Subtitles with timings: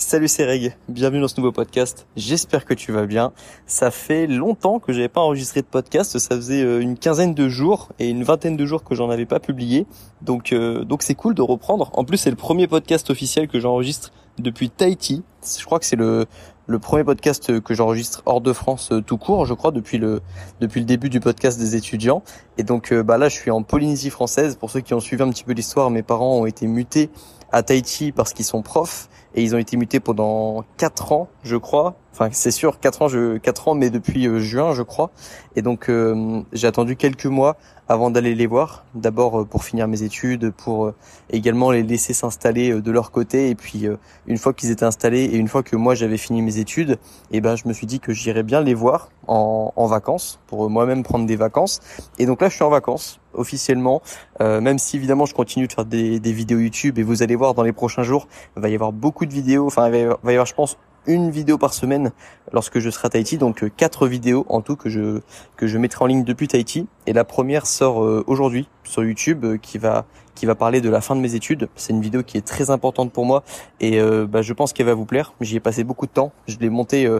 [0.00, 2.06] Salut c'est Reg, bienvenue dans ce nouveau podcast.
[2.14, 3.32] J'espère que tu vas bien.
[3.66, 7.48] Ça fait longtemps que j'avais pas enregistré de podcast, ça faisait euh, une quinzaine de
[7.48, 9.86] jours et une vingtaine de jours que j'en avais pas publié.
[10.22, 11.90] Donc euh, donc c'est cool de reprendre.
[11.94, 15.24] En plus c'est le premier podcast officiel que j'enregistre depuis Tahiti.
[15.58, 16.26] Je crois que c'est le
[16.68, 20.20] le premier podcast que j'enregistre hors de France euh, tout court, je crois, depuis le
[20.60, 22.22] depuis le début du podcast des étudiants.
[22.56, 24.54] Et donc bah là, je suis en Polynésie française.
[24.54, 27.10] Pour ceux qui ont suivi un petit peu l'histoire, mes parents ont été mutés
[27.50, 31.56] à Tahiti parce qu'ils sont profs et ils ont été mutés pendant quatre ans, je
[31.56, 31.94] crois.
[32.12, 35.10] Enfin, c'est sûr, quatre ans, je, quatre ans, mais depuis euh, juin, je crois.
[35.54, 38.84] Et donc, euh, j'ai attendu quelques mois avant d'aller les voir.
[38.94, 40.92] D'abord euh, pour finir mes études, pour
[41.30, 43.50] également les laisser s'installer de leur côté.
[43.50, 43.86] Et puis,
[44.26, 46.92] une fois qu'ils étaient installés et une fois que moi j'avais fini mes études,
[47.30, 50.40] et eh ben, je me suis dit que j'irais bien les voir en, en vacances
[50.48, 51.80] pour moi-même prendre des vacances.
[52.18, 54.02] Et donc là, je suis en vacances officiellement,
[54.40, 57.36] euh, même si évidemment je continue de faire des, des, vidéos YouTube et vous allez
[57.36, 60.32] voir dans les prochains jours, il va y avoir beaucoup de vidéos, enfin il va
[60.32, 62.12] y avoir, je pense une vidéo par semaine
[62.52, 65.20] lorsque je serai à Tahiti, donc euh, quatre vidéos en tout que je
[65.56, 66.86] que je mettrai en ligne depuis Tahiti.
[67.06, 70.04] Et la première sort euh, aujourd'hui sur YouTube qui va
[70.38, 71.68] qui va parler de la fin de mes études.
[71.74, 73.42] C'est une vidéo qui est très importante pour moi
[73.80, 75.32] et euh, bah, je pense qu'elle va vous plaire.
[75.40, 76.30] J'y ai passé beaucoup de temps.
[76.46, 77.18] Je l'ai monté euh,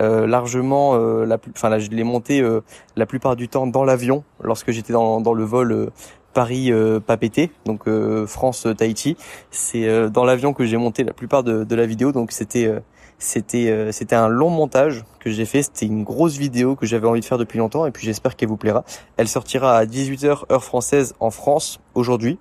[0.00, 2.44] euh, largement, la enfin là, je l'ai monté
[2.96, 5.90] la plupart du temps dans l'avion lorsque j'étais dans, dans le vol.
[6.36, 6.70] Paris
[7.06, 7.88] Papété, donc
[8.26, 9.16] France Tahiti.
[9.50, 12.70] C'est dans l'avion que j'ai monté la plupart de, de la vidéo, donc c'était
[13.18, 15.62] c'était c'était un long montage que j'ai fait.
[15.62, 18.50] C'était une grosse vidéo que j'avais envie de faire depuis longtemps et puis j'espère qu'elle
[18.50, 18.84] vous plaira.
[19.16, 22.38] Elle sortira à 18h heure française en France aujourd'hui.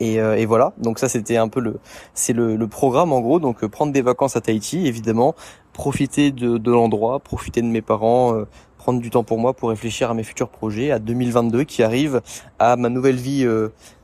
[0.00, 1.80] Et, euh, et, voilà, donc ça c'était un peu le,
[2.14, 3.40] c'est le, le, programme en gros.
[3.40, 5.34] Donc euh, prendre des vacances à Tahiti, évidemment,
[5.72, 8.46] profiter de, de l'endroit, profiter de mes parents, euh,
[8.88, 12.22] prendre du temps pour moi pour réfléchir à mes futurs projets, à 2022 qui arrive,
[12.58, 13.46] à ma nouvelle vie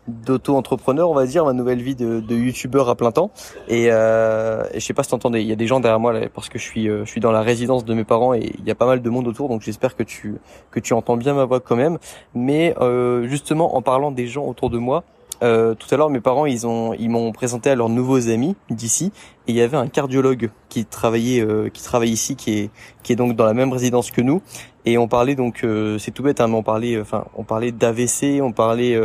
[0.09, 3.31] d'auto-entrepreneur, on va dire, ma nouvelle vie de, de youtubeur à plein temps.
[3.67, 6.13] Et, euh, et je sais pas si t'entendais, il y a des gens derrière moi
[6.13, 8.67] là, parce que je suis, je suis dans la résidence de mes parents et il
[8.67, 10.35] y a pas mal de monde autour, donc j'espère que tu
[10.71, 11.97] que tu entends bien ma voix quand même.
[12.35, 15.05] Mais euh, justement, en parlant des gens autour de moi,
[15.43, 18.57] euh, tout à l'heure, mes parents, ils ont, ils m'ont présenté à leurs nouveaux amis
[18.71, 19.13] d'ici,
[19.47, 22.71] et il y avait un cardiologue qui travaillait, euh, qui travaille ici, qui est,
[23.03, 24.43] qui est donc dans la même résidence que nous,
[24.85, 27.73] et on parlait donc, euh, c'est tout bête, hein, mais on parlait, enfin, on parlait
[27.73, 29.01] d'AVC, on parlait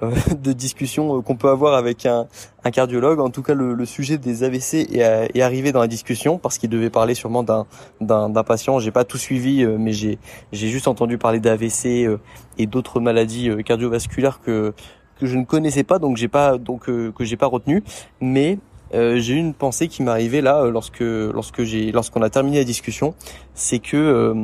[0.02, 2.26] de discussions qu'on peut avoir avec un,
[2.64, 3.20] un, cardiologue.
[3.20, 6.58] En tout cas, le, le sujet des AVC est, est, arrivé dans la discussion parce
[6.58, 7.66] qu'il devait parler sûrement d'un
[8.00, 8.78] d'un patient.
[8.80, 10.18] J'ai pas tout suivi, mais j'ai
[10.52, 12.08] j'ai juste entendu parler d'AVC
[12.58, 14.74] et d'autres maladies cardiovasculaires que
[15.22, 17.84] que je ne connaissais pas, donc j'ai pas donc euh, que j'ai pas retenu,
[18.20, 18.58] mais
[18.92, 22.58] euh, j'ai eu une pensée qui arrivée là euh, lorsque lorsque j'ai lorsqu'on a terminé
[22.58, 23.14] la discussion,
[23.54, 24.34] c'est que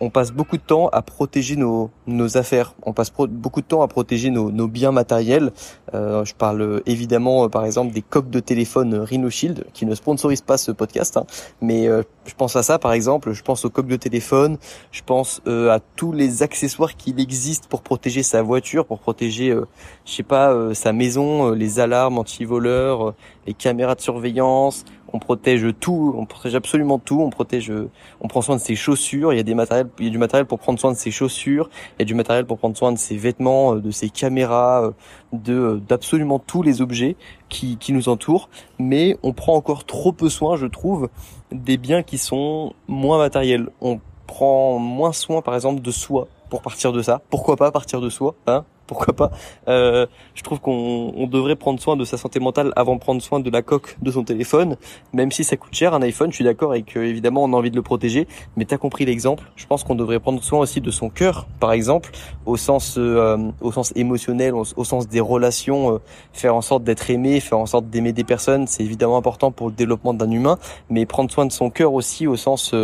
[0.00, 3.82] on passe beaucoup de temps à protéger nos, nos affaires, on passe beaucoup de temps
[3.82, 5.52] à protéger nos, nos biens matériels.
[5.94, 9.86] Euh, je parle euh, évidemment, euh, par exemple, des coques de téléphone Rhino Shield, qui
[9.86, 11.26] ne sponsorisent pas ce podcast, hein.
[11.60, 14.58] mais je pense à ça, par exemple, je pense aux coques de téléphone,
[14.92, 19.56] je pense à tous les accessoires qu'il existe pour protéger sa voiture, pour protéger,
[20.04, 23.14] je sais pas, sa maison, les alarmes anti-voleurs,
[23.46, 27.72] les caméras de surveillance, on protège tout, on protège absolument tout, on protège,
[28.20, 30.18] on prend soin de ses chaussures, il y a des matériels, il y a du
[30.18, 32.92] matériel pour prendre soin de ses chaussures, il y a du matériel pour prendre soin
[32.92, 34.90] de ses vêtements, euh, de ses caméras, euh,
[35.32, 37.16] de euh, d'absolument tous les objets
[37.48, 38.48] qui, qui nous entourent,
[38.78, 41.08] mais on prend encore trop peu soin, je trouve,
[41.52, 43.68] des biens qui sont moins matériels.
[43.80, 47.22] On prend moins soin, par exemple, de soi pour partir de ça.
[47.30, 48.64] Pourquoi pas partir de soi, hein?
[48.88, 49.30] Pourquoi pas.
[49.68, 53.38] Euh, je trouve qu'on devrait prendre soin de sa santé mentale avant de prendre soin
[53.38, 54.76] de la coque de son téléphone,
[55.12, 56.30] même si ça coûte cher un iPhone.
[56.30, 58.26] Je suis d'accord et que évidemment on a envie de le protéger,
[58.56, 59.44] mais t'as compris l'exemple.
[59.54, 62.10] Je pense qu'on devrait prendre soin aussi de son cœur, par exemple,
[62.46, 65.98] au sens euh, au sens émotionnel, au, sens des relations, euh,
[66.32, 69.68] faire en sorte d'être aimé, faire en sorte d'aimer des personnes, c'est évidemment important pour
[69.68, 72.74] le développement d'un humain, mais prendre soin de son cœur aussi au sens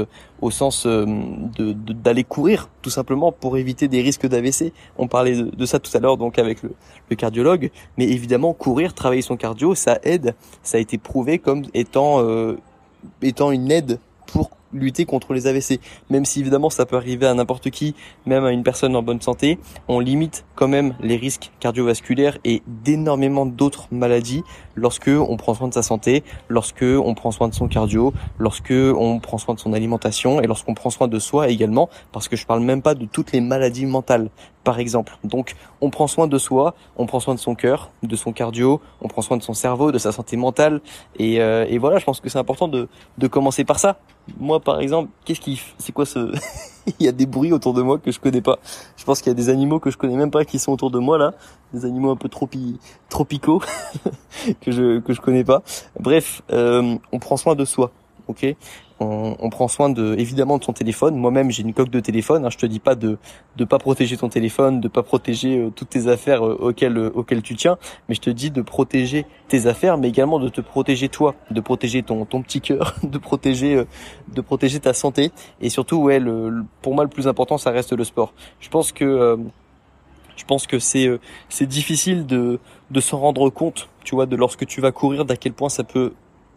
[0.44, 4.72] au sens de d'aller courir tout simplement pour éviter des risques d'AVC.
[4.99, 8.93] On parlait de, de ça tout à l'heure donc avec le, cardiologue, mais évidemment courir,
[8.93, 12.59] travailler son cardio, ça aide, ça a été prouvé comme étant euh,
[13.22, 15.80] étant une aide pour lutter contre les AVC.
[16.10, 17.94] Même si évidemment ça peut arriver à n'importe qui,
[18.26, 22.62] même à une personne en bonne santé, on limite quand même les risques cardiovasculaires et
[22.66, 24.42] d'énormément d'autres maladies
[24.74, 28.72] lorsque on prend soin de sa santé, lorsque on prend soin de son cardio, lorsque
[28.72, 32.36] on prend soin de son alimentation et lorsqu'on prend soin de soi également, parce que
[32.36, 34.30] je parle même pas de toutes les maladies mentales,
[34.65, 35.16] par exemple.
[35.24, 38.80] Donc on prend soin de soi, on prend soin de son cœur, de son cardio,
[39.00, 40.80] on prend soin de son cerveau, de sa santé mentale
[41.18, 42.88] et, euh, et voilà, je pense que c'est important de,
[43.18, 43.98] de commencer par ça
[44.38, 46.32] Moi, par exemple, qu'est-ce qui, c'est quoi ce,
[46.98, 48.59] il y a des bruits autour de moi que je connais pas.
[48.97, 50.91] Je pense qu'il y a des animaux que je connais même pas qui sont autour
[50.91, 51.34] de moi là,
[51.72, 52.78] des animaux un peu tropi
[53.09, 53.62] tropicaux
[54.60, 55.62] que je que je connais pas.
[55.98, 57.91] Bref, euh, on prend soin de soi,
[58.28, 58.47] ok?
[59.01, 61.17] On, on, prend soin de évidemment de son téléphone.
[61.17, 62.45] Moi-même, j'ai une coque de téléphone.
[62.45, 62.51] Hein.
[62.51, 63.19] Je te dis pas de
[63.57, 67.11] de pas protéger ton téléphone, de pas protéger euh, toutes tes affaires euh, auxquelles euh,
[67.15, 70.61] auxquelles tu tiens, mais je te dis de protéger tes affaires, mais également de te
[70.61, 73.85] protéger toi, de protéger ton ton petit cœur, de protéger
[74.33, 77.93] de protéger ta santé et surtout ouais, le, pour moi le plus important ça reste
[77.93, 78.33] le sport.
[78.61, 79.39] Je pense que
[80.37, 81.09] je pense que c'est
[81.49, 82.59] c'est difficile de
[82.91, 85.85] de s'en rendre compte, tu vois, de lorsque tu vas courir, d'à quel point ça
[85.85, 86.13] peut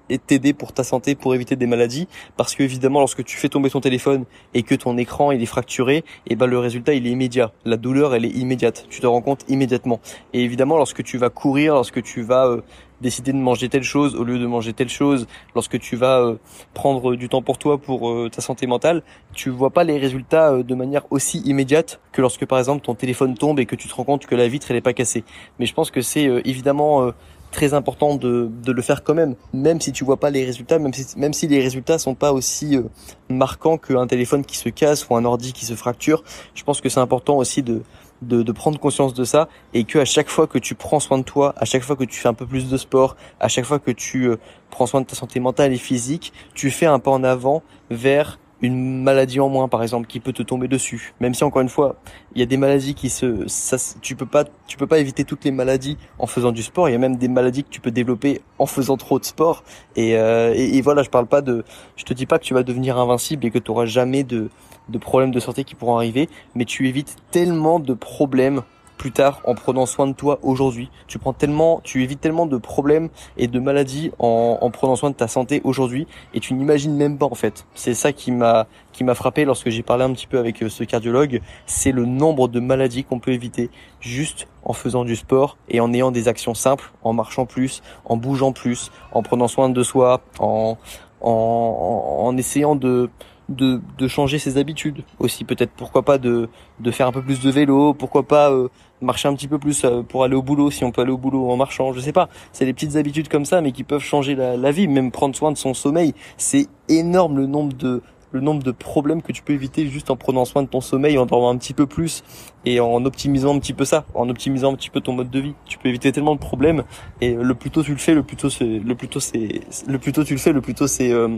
[0.09, 2.07] et t'aider pour ta santé, pour éviter des maladies.
[2.35, 5.47] Parce que évidemment, lorsque tu fais tomber ton téléphone et que ton écran il est
[5.47, 7.51] fracturé, et eh ben le résultat il est immédiat.
[7.65, 8.85] La douleur elle est immédiate.
[8.89, 9.99] Tu te rends compte immédiatement.
[10.33, 12.61] Et évidemment, lorsque tu vas courir, lorsque tu vas euh,
[13.01, 16.35] décider de manger telle chose au lieu de manger telle chose, lorsque tu vas euh,
[16.73, 19.03] prendre du temps pour toi, pour euh, ta santé mentale,
[19.33, 23.35] tu vois pas les résultats de manière aussi immédiate que lorsque par exemple ton téléphone
[23.35, 25.23] tombe et que tu te rends compte que la vitre elle est pas cassée.
[25.59, 27.11] Mais je pense que c'est évidemment
[27.51, 30.79] très important de, de le faire quand même, même si tu vois pas les résultats,
[30.79, 32.83] même si, même si les résultats sont pas aussi euh,
[33.29, 36.23] marquants qu'un téléphone qui se casse ou un ordi qui se fracture.
[36.55, 37.81] Je pense que c'est important aussi de,
[38.21, 41.17] de, de, prendre conscience de ça et que à chaque fois que tu prends soin
[41.17, 43.65] de toi, à chaque fois que tu fais un peu plus de sport, à chaque
[43.65, 44.37] fois que tu euh,
[44.69, 48.39] prends soin de ta santé mentale et physique, tu fais un pas en avant vers
[48.61, 51.13] une maladie en moins par exemple qui peut te tomber dessus.
[51.19, 51.95] Même si encore une fois
[52.33, 55.23] il y a des maladies qui se ça, tu peux pas tu peux pas éviter
[55.23, 56.89] toutes les maladies en faisant du sport.
[56.89, 59.63] Il y a même des maladies que tu peux développer en faisant trop de sport.
[59.95, 61.63] Et, euh, et, voilà je parle pas de
[61.95, 64.49] je te dis pas que tu vas devenir invincible et que tu auras jamais de
[64.89, 68.61] de problèmes de santé qui pourront arriver mais tu évites tellement de problèmes
[68.97, 70.89] plus tard en prenant soin de toi aujourd'hui.
[71.07, 75.11] Tu prends tellement, tu évites tellement de problèmes et de maladies en, en prenant soin
[75.11, 77.65] de ta santé aujourd'hui et tu n'imagines même pas en fait.
[77.75, 80.69] C'est ça qui m'a qui m'a frappé lorsque j'ai parlé un petit peu avec euh,
[80.69, 85.57] ce cardiologue, c'est le nombre de maladies qu'on peut éviter juste en faisant du sport
[85.69, 89.69] et en ayant des actions simples, en marchant plus, en bougeant plus, en prenant soin
[89.69, 90.77] de soi, en
[91.21, 93.09] en, en essayant de
[93.49, 95.03] de, de changer ses habitudes.
[95.19, 96.49] Aussi peut-être pourquoi pas de,
[96.79, 98.67] de faire un peu plus de vélo pourquoi pas euh,
[99.01, 101.17] marcher un petit peu plus euh, pour aller au boulot si on peut aller au
[101.17, 102.29] boulot en marchant je sais pas.
[102.51, 105.35] C'est des petites habitudes comme ça mais qui peuvent changer la, la vie même prendre
[105.35, 106.13] soin de son sommeil.
[106.37, 108.01] C'est énorme le nombre de
[108.31, 111.17] le nombre de problèmes que tu peux éviter juste en prenant soin de ton sommeil,
[111.17, 112.23] en dormant un petit peu plus
[112.65, 115.39] et en optimisant un petit peu ça, en optimisant un petit peu ton mode de
[115.39, 115.53] vie.
[115.65, 116.83] Tu peux éviter tellement de problèmes
[117.21, 119.61] et le plus tôt tu le fais, le plus tôt c'est le plus tôt c'est
[119.87, 121.37] le plus tôt tu le fais, le plus tôt c'est euh,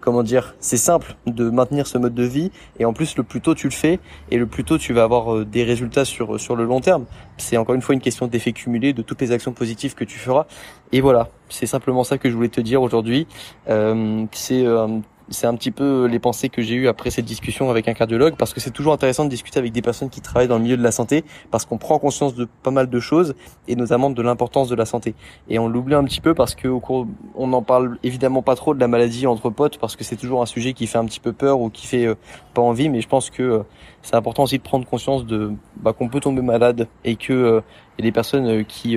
[0.00, 3.40] comment dire, c'est simple de maintenir ce mode de vie et en plus le plus
[3.40, 3.98] tôt tu le fais
[4.30, 7.04] et le plus tôt tu vas avoir euh, des résultats sur sur le long terme.
[7.38, 10.18] C'est encore une fois une question d'effet cumulé de toutes les actions positives que tu
[10.18, 10.46] feras
[10.92, 13.26] et voilà, c'est simplement ça que je voulais te dire aujourd'hui.
[13.68, 17.70] Euh, c'est euh, c'est un petit peu les pensées que j'ai eues après cette discussion
[17.70, 20.48] avec un cardiologue, parce que c'est toujours intéressant de discuter avec des personnes qui travaillent
[20.48, 23.34] dans le milieu de la santé, parce qu'on prend conscience de pas mal de choses,
[23.68, 25.14] et notamment de l'importance de la santé.
[25.48, 28.54] Et on l'oublie un petit peu parce que au cours, on n'en parle évidemment pas
[28.54, 31.04] trop de la maladie entre potes, parce que c'est toujours un sujet qui fait un
[31.04, 32.14] petit peu peur ou qui fait euh,
[32.54, 33.62] pas envie, mais je pense que euh,
[34.02, 37.60] c'est important aussi de prendre conscience de bah, qu'on peut tomber malade et que euh,
[37.98, 38.96] y a des personnes qui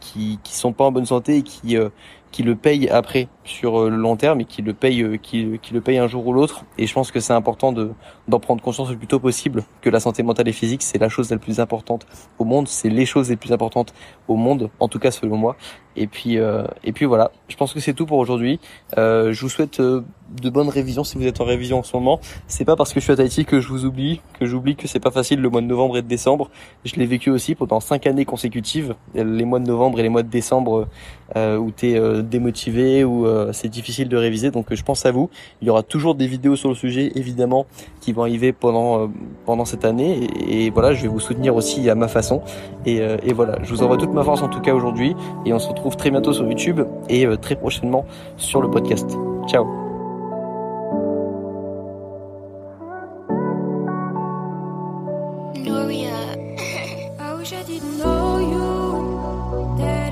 [0.00, 1.76] qui qui sont pas en bonne santé et qui
[2.30, 5.58] qui le paye après sur euh, le long terme et qui le paye euh, qui,
[5.72, 6.64] le paye un jour ou l'autre.
[6.76, 7.90] Et je pense que c'est important de
[8.28, 11.08] d'en prendre conscience le plus tôt possible que la santé mentale et physique c'est la
[11.08, 12.06] chose la plus importante
[12.38, 13.94] au monde c'est les choses les plus importantes
[14.28, 15.56] au monde en tout cas selon moi.
[15.96, 17.32] Et puis euh, et puis voilà.
[17.48, 18.60] Je pense que c'est tout pour aujourd'hui.
[18.98, 19.80] Euh, je vous souhaite
[20.42, 23.00] de bonnes révisions si vous êtes en révision en ce moment c'est pas parce que
[23.00, 25.48] je suis à Tahiti que je vous oublie que j'oublie que c'est pas facile le
[25.48, 26.50] mois de novembre et de décembre
[26.84, 30.22] je l'ai vécu aussi pendant cinq années consécutives les mois de novembre et les mois
[30.22, 30.88] de décembre
[31.34, 34.50] où t'es démotivé ou euh, c'est difficile de réviser.
[34.50, 35.30] Donc je pense à vous.
[35.60, 37.66] Il y aura toujours des vidéos sur le sujet, évidemment,
[38.00, 39.06] qui vont arriver pendant euh,
[39.46, 40.28] pendant cette année.
[40.48, 42.42] Et, voilà, je vais vous soutenir aussi à ma façon.
[42.86, 45.14] Et, euh, et, voilà, je vous envoie toute ma force en tout cas aujourd'hui.
[45.44, 48.04] Et on se retrouve très bientôt sur YouTube et très prochainement
[48.36, 49.10] sur le podcast.
[49.48, 49.87] Ciao
[57.18, 59.76] I wish I didn't know you.
[59.78, 60.07] There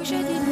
[0.00, 0.49] 不确定